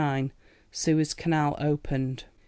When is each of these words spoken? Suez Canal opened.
Suez 0.71 1.13
Canal 1.13 1.53
opened. 1.59 2.23